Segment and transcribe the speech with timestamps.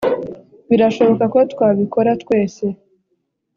[0.69, 2.65] birashoboka ko twabikora twese